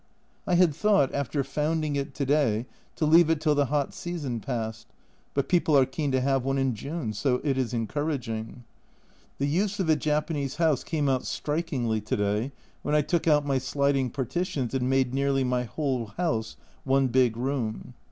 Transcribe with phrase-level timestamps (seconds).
[0.47, 2.65] I had thought, after founding it to day,
[2.95, 4.87] to leave it till the hot season passed,
[5.35, 8.63] but people are keen to have one in June so it is encouraging.
[9.37, 12.51] The use of a Japanese house came out strikingly to day
[12.81, 17.37] when I took out my sliding partitions and made nearly my whole house one big
[17.37, 17.93] room.